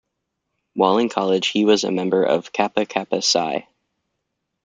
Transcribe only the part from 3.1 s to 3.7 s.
Psi.